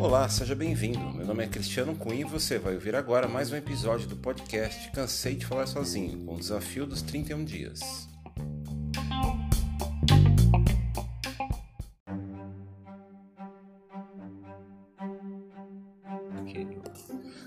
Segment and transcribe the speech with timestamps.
[0.00, 0.98] Olá, seja bem-vindo.
[1.12, 4.90] Meu nome é Cristiano Cunha e você vai ouvir agora mais um episódio do podcast
[4.90, 8.08] Cansei de Falar Sozinho, com o desafio dos 31 dias.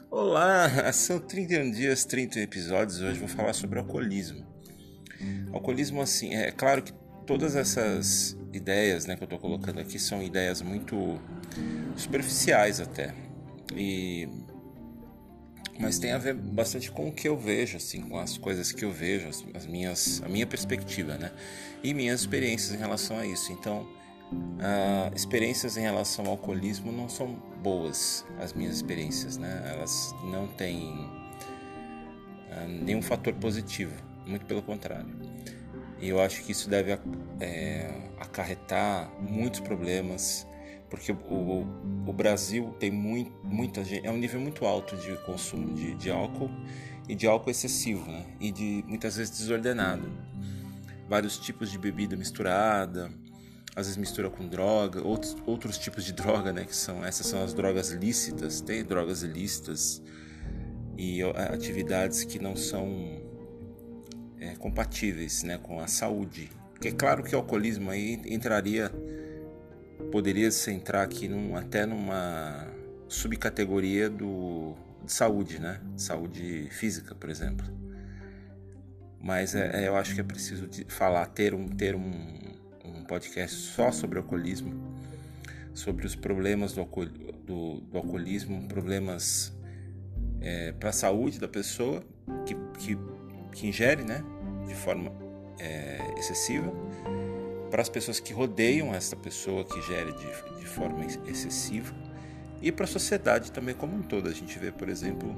[0.10, 3.02] Olá, são 31 dias, 31 episódios.
[3.02, 4.46] Hoje vou falar sobre alcoolismo.
[5.52, 6.94] Alcoolismo, assim, é claro que
[7.26, 11.20] todas essas ideias né, que eu estou colocando aqui são ideias muito
[11.96, 13.14] superficiais até.
[13.76, 14.28] E
[15.78, 18.86] mas tem a ver bastante com o que eu vejo, assim, com as coisas que
[18.86, 21.32] eu vejo, as, as minhas, a minha perspectiva, né?
[21.84, 23.52] E minhas experiências em relação a isso.
[23.52, 23.82] Então,
[24.32, 29.70] uh, experiências em relação ao alcoolismo não são boas, as minhas experiências, né?
[29.76, 31.10] Elas não têm
[32.52, 33.94] uh, nenhum fator positivo,
[34.26, 35.14] muito pelo contrário.
[36.06, 37.00] E eu acho que isso deve
[37.40, 40.46] é, acarretar muitos problemas,
[40.88, 41.66] porque o,
[42.06, 46.12] o Brasil tem muito, muita gente, é um nível muito alto de consumo de, de
[46.12, 46.52] álcool
[47.10, 48.24] e de álcool excessivo, né?
[48.40, 50.08] E de muitas vezes desordenado.
[51.10, 53.10] Vários tipos de bebida misturada,
[53.76, 56.66] às vezes mistura com droga, outros, outros tipos de droga, né?
[56.66, 60.04] Que são essas são as drogas lícitas, tem drogas ilícitas
[60.96, 63.25] e atividades que não são
[64.46, 66.50] é, compatíveis né, com a saúde.
[66.72, 68.92] Porque é claro que o alcoolismo aí entraria,
[70.12, 72.68] poderia se entrar aqui num, até numa
[73.08, 75.80] subcategoria do, de saúde, né?
[75.98, 77.66] Saúde física, por exemplo.
[79.20, 82.38] Mas é, é, eu acho que é preciso falar, ter um, ter um,
[82.84, 84.74] um podcast só sobre alcoolismo,
[85.74, 86.86] sobre os problemas do,
[87.46, 89.56] do, do alcoolismo, problemas
[90.42, 92.04] é, para a saúde da pessoa
[92.46, 92.98] que, que,
[93.54, 94.24] que ingere, né?
[94.68, 95.12] De forma
[95.60, 96.72] é, excessiva,
[97.70, 101.94] para as pessoas que rodeiam essa pessoa que gere de, de forma excessiva
[102.62, 104.30] e para a sociedade também como um todo.
[104.30, 105.36] A gente vê, por exemplo,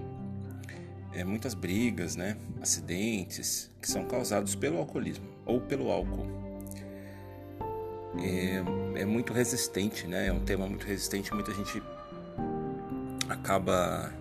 [1.13, 6.47] é, muitas brigas, né, acidentes que são causados pelo alcoolismo ou pelo álcool.
[8.19, 10.27] É, é muito resistente, né?
[10.27, 11.33] É um tema muito resistente.
[11.33, 11.81] Muita gente
[13.29, 14.11] acaba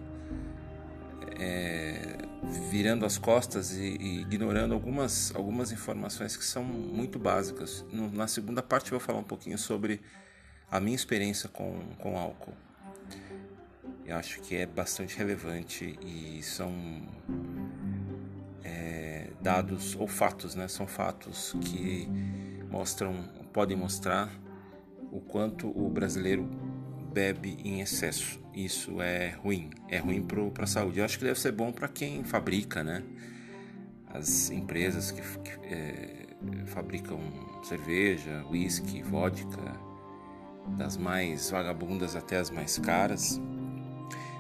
[1.39, 2.16] é,
[2.71, 7.85] virando as costas e, e, ignorando algumas, algumas informações que são muito básicas.
[7.93, 10.01] No, na segunda parte eu vou falar um pouquinho sobre
[10.71, 12.55] a minha experiência com, com álcool.
[14.05, 16.73] Eu acho que é bastante relevante e são
[18.63, 20.69] é, dados ou fatos, né?
[20.69, 22.09] São fatos que
[22.71, 24.31] mostram, podem mostrar
[25.11, 26.49] o quanto o brasileiro
[27.13, 28.46] bebe em excesso.
[28.57, 30.99] Isso é ruim, é ruim para a saúde.
[30.99, 33.03] Eu acho que deve ser bom para quem fabrica, né?
[34.07, 36.27] As empresas que, que é,
[36.65, 37.21] fabricam
[37.63, 39.79] cerveja, whisky, vodka,
[40.79, 43.39] das mais vagabundas até as mais caras.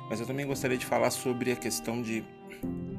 [0.08, 2.24] Mas eu também gostaria de falar sobre a questão de,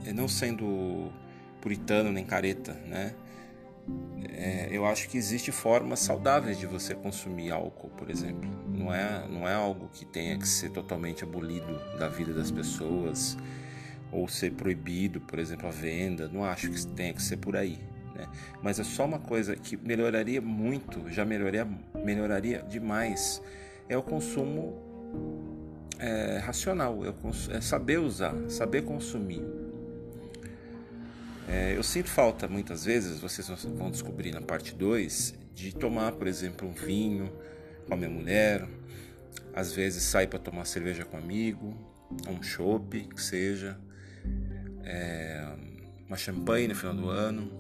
[0.06, 1.12] é, não sendo
[1.60, 3.16] puritano nem careta, né?
[4.38, 8.50] É, eu acho que existe formas saudáveis de você consumir álcool, por exemplo.
[8.68, 13.38] Não é, não é algo que tenha que ser totalmente abolido da vida das pessoas
[14.12, 16.28] ou ser proibido, por exemplo, a venda.
[16.28, 17.80] Não acho que tenha que ser por aí.
[18.16, 18.28] Né?
[18.62, 21.68] Mas é só uma coisa que melhoraria muito, já melhoraria,
[22.04, 23.42] melhoraria demais,
[23.90, 24.76] é o consumo
[26.00, 27.14] é, racional, é,
[27.56, 29.44] é saber usar, saber consumir.
[31.48, 36.28] É, eu sinto falta muitas vezes, vocês vão descobrir na parte 2, de tomar, por
[36.28, 37.32] exemplo, um vinho
[37.88, 38.68] com a minha mulher,
[39.56, 41.74] às vezes sair para tomar cerveja com um amigo,
[42.28, 43.80] um chopp, que seja,
[44.84, 45.56] é,
[46.08, 47.52] uma champanhe no final do ano.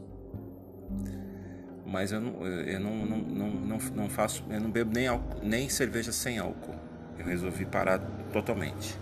[1.85, 3.17] Mas eu não, eu não, não,
[3.49, 6.75] não, não, faço, eu não bebo nem, álcool, nem cerveja sem álcool.
[7.17, 7.99] Eu resolvi parar
[8.33, 8.97] totalmente.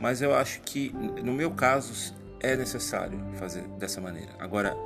[0.00, 0.90] Mas eu acho que,
[1.22, 4.32] no meu caso, é necessário fazer dessa maneira.
[4.38, 4.76] Agora,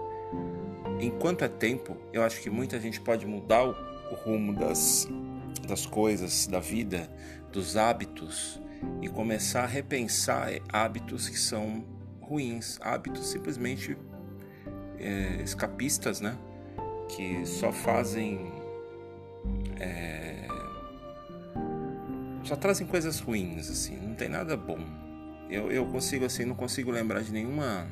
[1.00, 5.08] enquanto é tempo, eu acho que muita gente pode mudar o, rumo das,
[5.66, 7.10] das coisas, da vida,
[7.52, 8.60] dos hábitos
[9.00, 11.84] e começar a repensar hábitos que são
[12.20, 13.96] ruins, hábitos simplesmente
[14.98, 16.36] é, escapistas, né?
[17.08, 18.52] Que só fazem.
[19.78, 20.46] É,
[22.44, 25.03] só trazem coisas ruins, assim, não tem nada bom
[25.48, 27.86] eu, eu consigo assim, não consigo lembrar de nenhuma.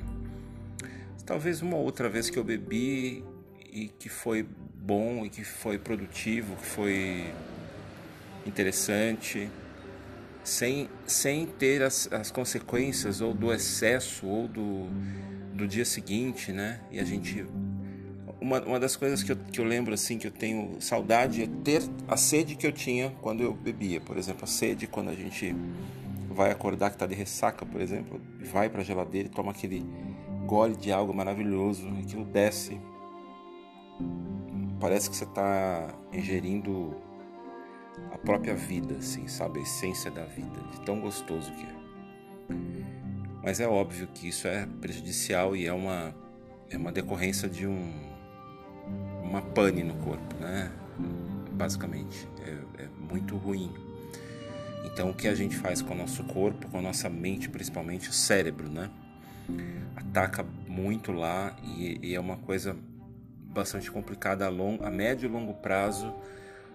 [1.25, 3.25] Talvez uma outra vez que eu bebi
[3.71, 7.33] e que foi bom e que foi produtivo, que foi
[8.45, 9.49] interessante,
[10.43, 14.89] sem, sem ter as, as consequências ou do excesso ou do,
[15.55, 16.81] do dia seguinte, né?
[16.91, 17.47] E a gente
[18.43, 21.49] uma, uma das coisas que eu, que eu lembro assim que eu tenho saudade é
[21.63, 24.01] ter a sede que eu tinha quando eu bebia.
[24.01, 25.55] Por exemplo, a sede quando a gente
[26.33, 29.85] vai acordar que está de ressaca, por exemplo, vai para a geladeira e toma aquele
[30.47, 32.81] gole de algo maravilhoso, aquilo desce.
[34.81, 36.97] Parece que você está ingerindo
[38.13, 39.61] a própria vida, assim, sabe?
[39.61, 41.83] A essência da vida, de tão gostoso que é.
[43.43, 46.15] Mas é óbvio que isso é prejudicial e é uma,
[46.71, 48.13] é uma decorrência de um,
[49.23, 50.71] uma pane no corpo, né?
[51.53, 53.73] Basicamente, é, é muito ruim.
[54.85, 58.09] Então, o que a gente faz com o nosso corpo, com a nossa mente, principalmente
[58.09, 58.91] o cérebro, né?
[59.97, 62.77] Ataca muito lá e, e é uma coisa
[63.53, 66.13] bastante complicada a, long, a médio e longo prazo.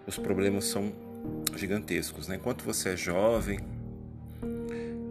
[0.05, 0.93] Os problemas são
[1.55, 2.35] gigantescos, né?
[2.35, 3.59] Enquanto você é jovem,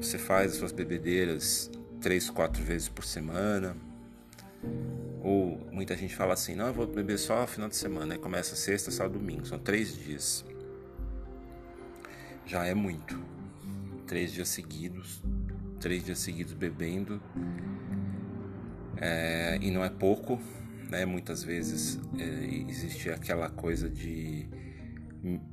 [0.01, 1.71] você faz as suas bebedeiras
[2.01, 3.77] três, quatro vezes por semana.
[5.23, 8.15] Ou muita gente fala assim, não, eu vou beber só no final de semana.
[8.15, 9.45] Aí começa sexta, sábado, domingo.
[9.45, 10.45] São três dias.
[12.47, 13.21] Já é muito.
[14.07, 15.23] Três dias seguidos.
[15.81, 17.21] Três dias seguidos bebendo.
[18.97, 20.41] É, e não é pouco,
[20.89, 21.05] né?
[21.05, 24.49] Muitas vezes é, existe aquela coisa de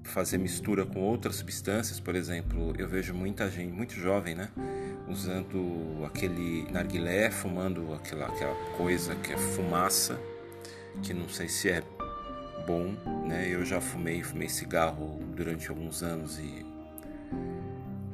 [0.04, 4.50] fazer mistura com outras substâncias, por exemplo, eu vejo muita gente, muito jovem, né,
[5.08, 10.20] usando aquele narguilé, fumando aquela, aquela coisa que é fumaça,
[11.02, 11.84] que não sei se é
[12.68, 12.96] bom,
[13.28, 13.48] né?
[13.50, 16.66] Eu já fumei, fumei cigarro durante alguns anos e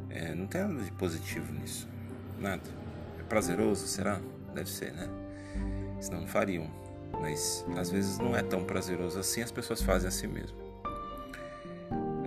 [0.09, 1.87] é, não tem nada de positivo nisso,
[2.39, 2.63] nada.
[3.19, 4.21] É prazeroso, será?
[4.53, 5.07] Deve ser, né?
[5.99, 6.69] Senão não fariam.
[7.19, 10.69] Mas às vezes não é tão prazeroso assim, as pessoas fazem assim mesmo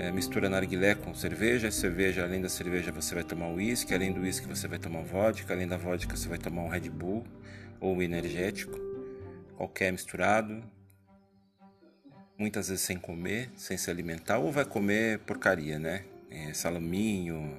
[0.02, 4.22] é, mistura narguilé com cerveja, cerveja, além da cerveja você vai tomar uísque, além do
[4.22, 7.24] uísque você vai tomar vodka, além da vodka você vai tomar um Red Bull
[7.78, 8.76] ou um energético,
[9.56, 10.60] qualquer misturado,
[12.36, 16.04] muitas vezes sem comer, sem se alimentar, ou vai comer porcaria, né?
[16.28, 17.56] É, salaminho,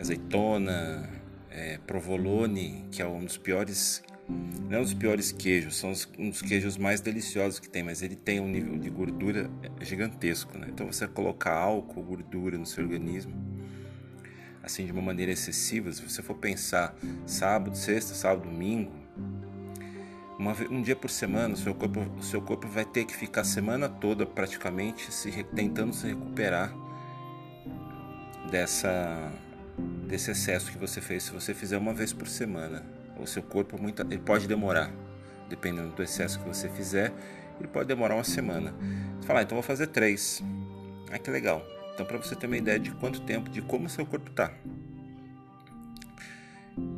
[0.00, 1.08] azeitona,
[1.50, 4.02] é, provolone, que é um dos piores
[4.68, 8.00] não é um dos piores queijos, são um dos queijos mais deliciosos que tem, mas
[8.00, 9.50] ele tem um nível de gordura
[9.80, 10.68] gigantesco, né?
[10.70, 13.34] Então você colocar álcool, gordura no seu organismo,
[14.62, 16.94] assim de uma maneira excessiva, se você for pensar
[17.26, 18.92] sábado, sexta, sábado, domingo,
[20.38, 23.40] uma, um dia por semana, o seu corpo, o seu corpo vai ter que ficar
[23.40, 26.72] a semana toda praticamente se, tentando se recuperar
[28.50, 29.32] dessa
[30.06, 32.82] desse excesso que você fez se você fizer uma vez por semana
[33.22, 34.90] o seu corpo muito, ele pode demorar,
[35.48, 37.12] dependendo do excesso que você fizer,
[37.58, 38.74] ele pode demorar uma semana.
[39.20, 40.42] Você fala, ah, então vou fazer três.
[41.10, 41.64] Ah, que legal.
[41.94, 44.52] Então, para você ter uma ideia de quanto tempo, de como o seu corpo está.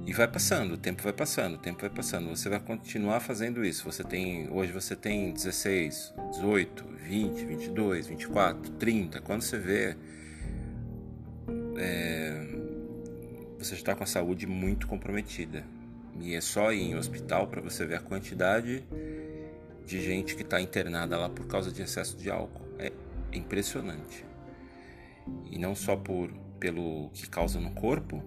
[0.07, 2.29] E vai passando, o tempo vai passando, o tempo vai passando.
[2.29, 3.85] Você vai continuar fazendo isso.
[3.85, 9.21] Você tem, hoje você tem 16, 18, 20, 22, 24, 30.
[9.23, 9.97] Quando você vê,
[11.79, 12.12] é,
[13.63, 15.65] você está com a saúde muito comprometida.
[16.21, 18.85] E é só ir em hospital para você ver a quantidade
[19.87, 22.67] de gente que está internada lá por causa de excesso de álcool.
[22.79, 22.93] É
[23.33, 24.25] impressionante.
[25.51, 28.23] E não só por pelo que causa no corpo,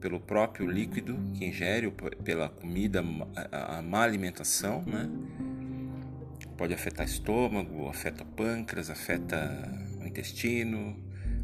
[0.00, 1.90] pelo próprio líquido que ingere,
[2.24, 3.02] pela comida,
[3.50, 5.08] a, a má alimentação, né?
[6.56, 9.38] Pode afetar estômago, afeta pâncreas, afeta
[10.00, 10.96] o intestino,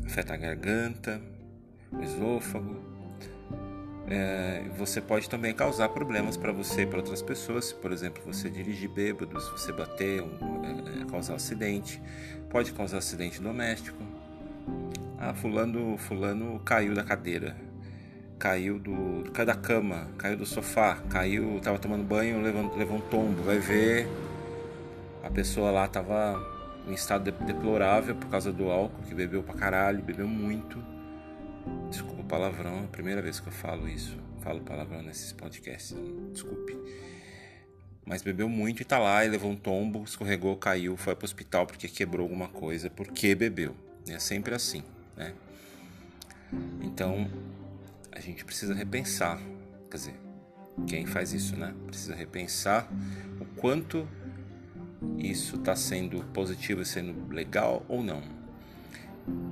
[0.04, 1.20] afeta a garganta,
[1.92, 2.97] o esôfago
[4.10, 7.66] é, você pode também causar problemas para você e para outras pessoas.
[7.66, 12.00] Se, por exemplo, você dirigir bêbado, se você bater, um, é, é, causar acidente,
[12.48, 14.02] pode causar acidente doméstico.
[15.18, 17.56] Ah, fulano, fulano caiu da cadeira,
[18.38, 23.02] caiu do, caiu da cama, caiu do sofá, caiu, estava tomando banho, levou, levou um
[23.02, 23.42] tombo.
[23.42, 24.08] Vai ver,
[25.22, 26.40] a pessoa lá estava
[26.86, 30.82] em estado deplorável por causa do álcool, que bebeu pra caralho, bebeu muito
[31.90, 34.16] Desculpa o palavrão, é a primeira vez que eu falo isso.
[34.40, 35.96] Falo palavrão nesses podcasts,
[36.32, 36.76] desculpe.
[38.04, 41.66] Mas bebeu muito e tá lá e levou um tombo, escorregou, caiu, foi pro hospital
[41.66, 43.76] porque quebrou alguma coisa, porque bebeu.
[44.08, 44.82] É sempre assim,
[45.14, 45.34] né?
[46.80, 47.30] Então,
[48.10, 49.38] a gente precisa repensar.
[49.90, 50.14] Quer dizer,
[50.86, 51.74] quem faz isso, né?
[51.86, 52.88] Precisa repensar
[53.40, 54.08] o quanto
[55.18, 58.22] isso está sendo positivo, sendo legal ou não.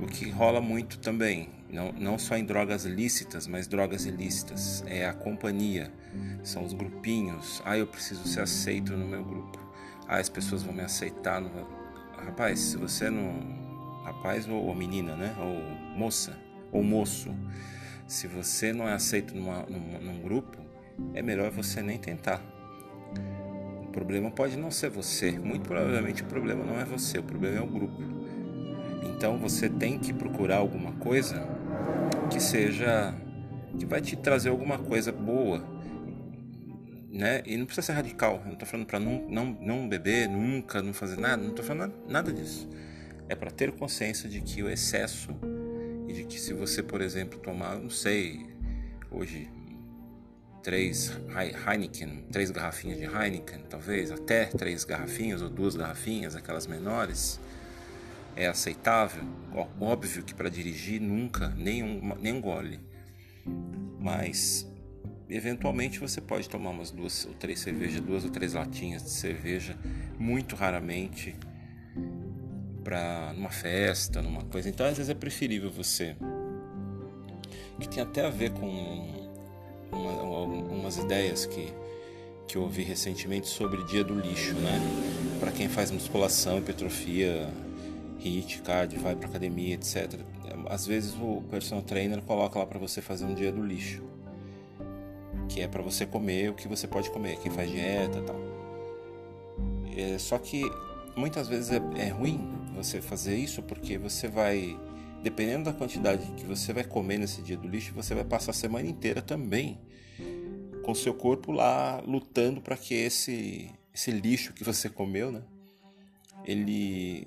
[0.06, 4.84] O que rola muito também não, não só em drogas lícitas, mas drogas ilícitas.
[4.86, 5.92] É a companhia,
[6.44, 7.60] são os grupinhos.
[7.64, 9.58] Ah, eu preciso ser aceito no meu grupo.
[10.06, 11.40] Ah, as pessoas vão me aceitar.
[11.40, 11.50] No...
[12.24, 13.66] Rapaz, se você não.
[14.04, 15.34] Rapaz ou, ou menina, né?
[15.40, 16.38] Ou moça,
[16.70, 17.34] ou moço.
[18.06, 20.58] Se você não é aceito numa, num, num grupo,
[21.14, 22.40] é melhor você nem tentar.
[23.90, 25.32] problema pode não ser você.
[25.32, 28.15] Muito provavelmente o problema não é você, o problema é o grupo.
[29.06, 31.46] Então você tem que procurar alguma coisa
[32.30, 33.14] que seja
[33.78, 35.62] que vai te trazer alguma coisa boa,
[37.10, 37.42] né?
[37.46, 38.36] E não precisa ser radical.
[38.40, 41.42] Eu não estou falando para não, não, não beber nunca, não fazer nada.
[41.42, 42.68] Não estou falando nada disso.
[43.28, 45.30] É para ter consciência de que o excesso
[46.08, 48.46] e de que se você, por exemplo, tomar, não sei,
[49.10, 49.50] hoje
[50.62, 51.12] três
[51.66, 57.38] Heineken, três garrafinhas de Heineken, talvez até três garrafinhas ou duas garrafinhas, aquelas menores,
[58.36, 59.24] é aceitável.
[59.80, 62.78] Óbvio que para dirigir nunca nem um, nem um gole,
[63.98, 64.70] mas
[65.28, 69.76] eventualmente você pode tomar umas duas ou três cervejas, duas ou três latinhas de cerveja,
[70.18, 71.34] muito raramente
[72.84, 74.68] para numa festa, numa coisa.
[74.68, 76.14] Então às vezes é preferível você
[77.80, 79.26] que tem até a ver com
[79.92, 81.72] uma, umas ideias que
[82.46, 84.80] que eu ouvi recentemente sobre dia do lixo, né?
[85.40, 87.48] Para quem faz musculação, hipertrofia,
[88.18, 90.20] HIIT, cardio, vai para academia, etc.
[90.68, 94.02] Às vezes o personal trainer coloca lá para você fazer um dia do lixo,
[95.48, 98.36] que é para você comer o que você pode comer, quem faz dieta, tal.
[99.96, 100.62] É, só que
[101.16, 104.78] muitas vezes é, é ruim você fazer isso porque você vai
[105.22, 108.54] dependendo da quantidade que você vai comer nesse dia do lixo, você vai passar a
[108.54, 109.80] semana inteira também
[110.84, 115.42] com seu corpo lá lutando para que esse esse lixo que você comeu, né,
[116.44, 117.26] ele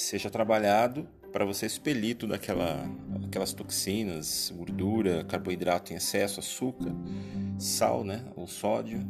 [0.00, 2.84] seja trabalhado para você expelir tudo aquela,
[3.24, 6.92] aquelas toxinas, gordura, carboidrato em excesso, açúcar,
[7.58, 9.00] sal, né, ou sódio,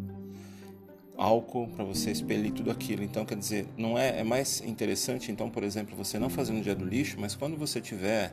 [1.16, 3.02] álcool para você expelir tudo aquilo.
[3.02, 6.60] Então, quer dizer, não é, é mais interessante, então, por exemplo, você não fazer no
[6.60, 8.32] dia do lixo, mas quando você tiver,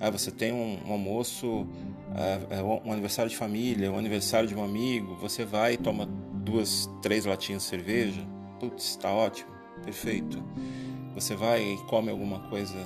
[0.00, 1.66] ah, você tem um, um almoço,
[2.14, 6.88] ah, um aniversário de família, um aniversário de um amigo, você vai e toma duas,
[7.02, 8.26] três latinhas de cerveja,
[8.58, 9.50] putz, está ótimo,
[9.84, 10.42] perfeito.
[11.14, 12.78] Você vai e come alguma coisa,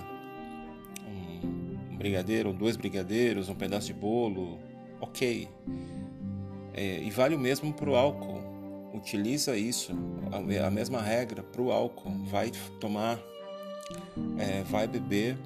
[1.07, 4.59] um, brigadeiro, dois brigadeiros, um pedaço de bolo,
[5.00, 5.49] ok.
[6.73, 8.45] É, e vale o mesmo para o álcool
[8.95, 9.93] utiliza isso,
[10.33, 12.25] a, mesma regra para o álcool.
[12.26, 12.50] Vai
[12.81, 13.19] tomar,
[14.38, 15.37] é, vai beber,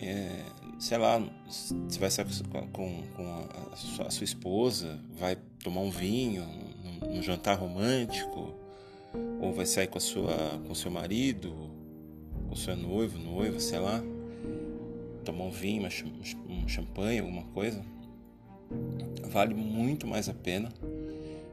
[0.00, 0.44] é,
[0.78, 2.26] sei lá, se vai sair
[2.72, 7.58] com, com a, a, sua, a, sua, esposa, vai tomar um vinho, um, um, jantar
[7.58, 8.54] romântico,
[9.42, 11.52] ou vai sair com a sua, com seu marido,
[12.48, 14.00] com seu noivo, noiva, sei lá,
[15.24, 15.86] tomar um vinho,
[16.48, 17.84] um champanhe, alguma coisa,
[19.24, 20.72] vale muito mais a pena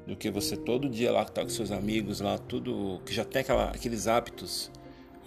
[0.05, 3.41] do que você todo dia lá tá com seus amigos lá, tudo que já tem
[3.41, 4.71] aquela, aqueles hábitos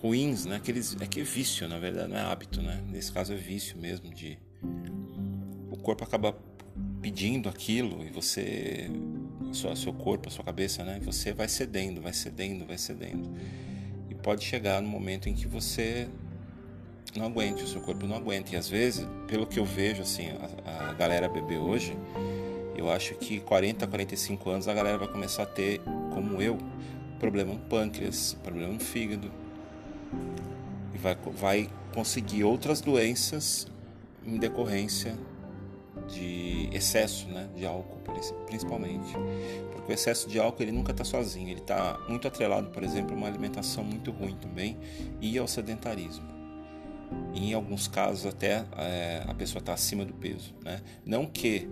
[0.01, 0.57] ruins, né?
[0.57, 2.81] Aqueles, é que é vício, na verdade, não é hábito, né?
[2.89, 4.39] Nesse caso é vício mesmo de
[5.71, 6.37] o corpo acaba
[7.01, 8.89] pedindo aquilo e você
[9.57, 11.01] só seu corpo, a sua cabeça, né?
[11.05, 13.31] Você vai cedendo, vai cedendo, vai cedendo.
[14.11, 16.09] E pode chegar no momento em que você
[17.17, 18.55] não aguente, o seu corpo não aguenta.
[18.55, 20.29] E às vezes, pelo que eu vejo assim,
[20.65, 21.97] a, a galera beber hoje,
[22.77, 25.81] eu acho que 40, 45 anos a galera vai começar a ter,
[26.13, 26.59] como eu,
[27.19, 29.31] problema no pâncreas, problema no fígado.
[30.95, 33.67] E vai, vai conseguir outras doenças
[34.25, 35.17] em decorrência
[36.13, 37.99] de excesso né, de álcool,
[38.47, 39.13] principalmente.
[39.73, 43.15] Porque o excesso de álcool ele nunca está sozinho, ele está muito atrelado, por exemplo,
[43.15, 44.79] a uma alimentação muito ruim também
[45.21, 46.31] e ao sedentarismo.
[47.35, 50.55] Em alguns casos até é, a pessoa está acima do peso.
[50.63, 50.81] Né?
[51.05, 51.69] Não que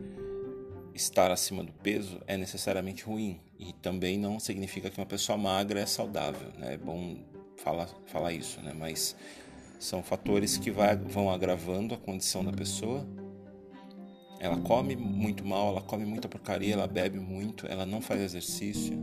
[0.95, 5.81] estar acima do peso é necessariamente ruim e também não significa que uma pessoa magra
[5.81, 6.75] é saudável, né?
[6.75, 7.19] É bom
[7.57, 8.73] falar, falar isso, né?
[8.77, 9.15] Mas
[9.79, 13.07] são fatores que vai, vão agravando a condição da pessoa.
[14.41, 18.99] Ela come muito mal, ela come muita porcaria, ela bebe muito, ela não faz exercício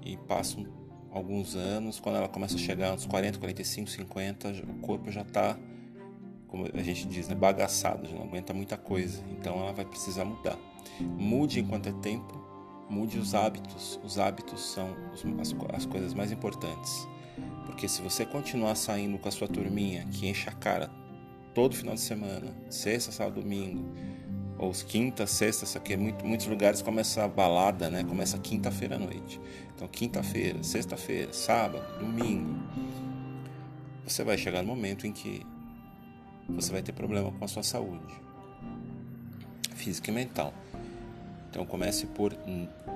[0.00, 0.66] e passam
[1.10, 5.58] alguns anos, quando ela começa a chegar uns 40, 45, 50, o corpo já está
[6.50, 9.22] como a gente diz, né, bagaçado, já não aguenta muita coisa.
[9.30, 10.58] Então ela vai precisar mudar.
[11.00, 12.36] Mude enquanto é tempo,
[12.88, 14.00] mude os hábitos.
[14.02, 14.96] Os hábitos são
[15.40, 17.06] as, as coisas mais importantes.
[17.64, 20.90] Porque se você continuar saindo com a sua turminha que enche a cara
[21.54, 23.84] todo final de semana, sexta, sábado, domingo,
[24.58, 28.04] ou quinta, sexta, isso aqui, muito, muitos lugares começa a balada, né?
[28.04, 29.40] Começa quinta-feira à noite.
[29.74, 32.58] Então, quinta-feira, sexta-feira, sábado, domingo.
[34.06, 35.46] Você vai chegar no momento em que
[36.48, 38.30] você vai ter problema com a sua saúde
[39.80, 40.52] física e mental.
[41.48, 42.36] Então comece por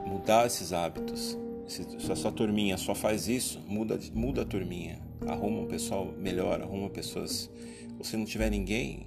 [0.06, 1.36] mudar esses hábitos.
[1.66, 5.00] Se a sua turminha só faz isso, muda, muda a turminha.
[5.26, 7.50] Arruma um pessoal melhor, arruma pessoas.
[7.98, 9.06] Ou se não tiver ninguém,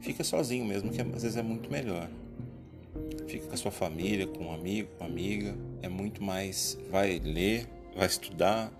[0.00, 2.08] fica sozinho mesmo, que às vezes é muito melhor.
[3.26, 5.56] fica com a sua família, com um amigo, com uma amiga.
[5.82, 6.78] É muito mais.
[6.90, 7.66] Vai ler,
[7.96, 8.72] vai estudar,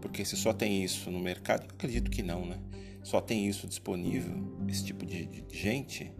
[0.00, 2.58] porque se só tem isso no mercado, acredito que não, né?
[3.02, 4.34] Só tem isso disponível,
[4.66, 6.10] esse tipo de, de gente,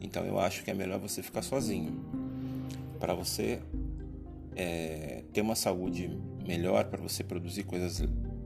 [0.00, 2.04] então eu acho que é melhor você ficar sozinho.
[2.98, 3.60] Para você
[4.56, 6.10] é, ter uma saúde
[6.46, 8.00] melhor, para você produzir coisas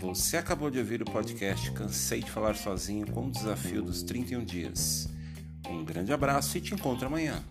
[0.00, 4.44] Você acabou de ouvir o podcast Cansei de Falar Sozinho com o desafio dos 31
[4.44, 5.08] dias.
[5.68, 7.42] Um grande abraço e te encontro amanhã.